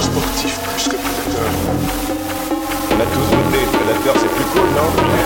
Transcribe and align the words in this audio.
Sportif 0.00 0.58
plus 0.60 0.84
que 0.88 0.96
prédateur. 0.96 1.48
On 2.90 3.00
a 3.00 3.04
tous 3.04 3.28
voté, 3.36 3.64
Predator 3.72 4.16
c'est 4.20 4.28
plus 4.28 4.44
cool, 4.52 4.68
non? 4.74 5.23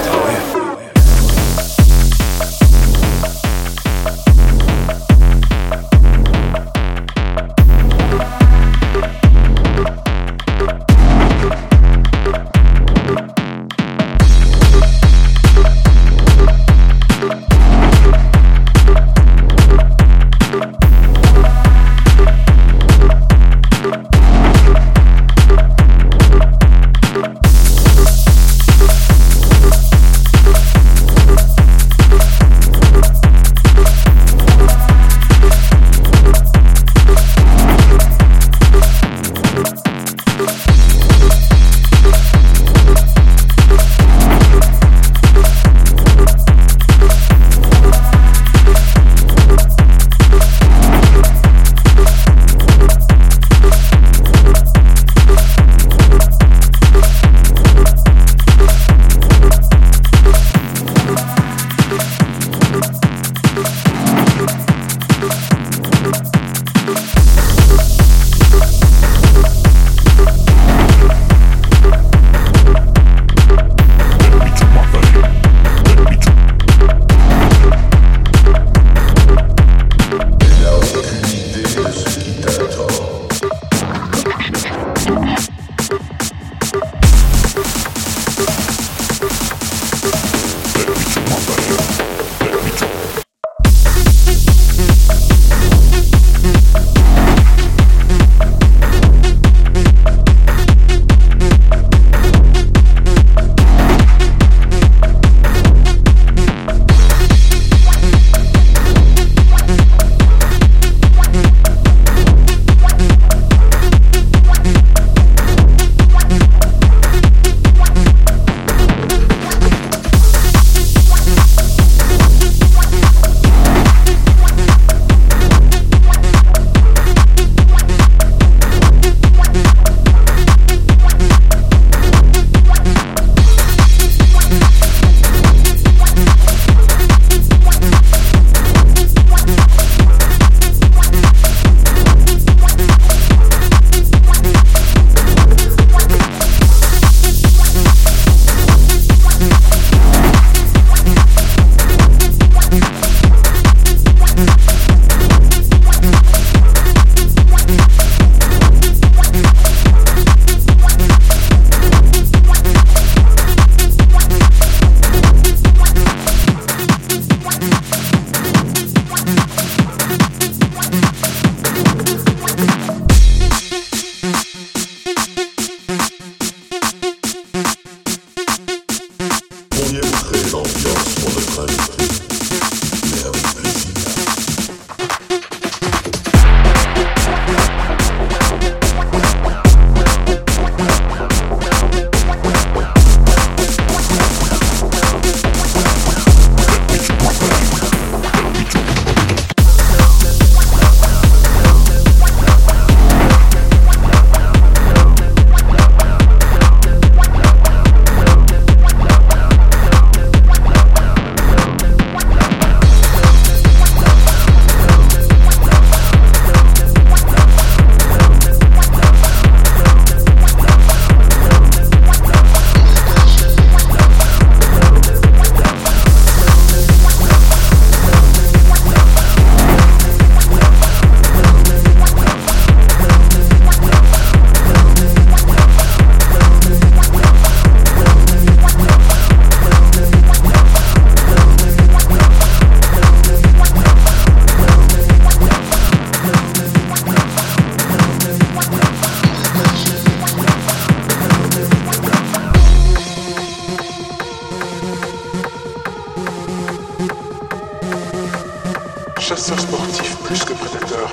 Sportif 259.38 260.16
plus 260.24 260.44
que 260.44 260.52
prédateur. 260.52 261.08